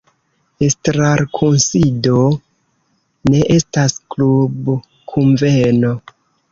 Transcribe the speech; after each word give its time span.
Estrarkunsido 0.67 2.17
ne 3.33 3.45
estas 3.59 3.97
klubkunveno. 4.17 5.99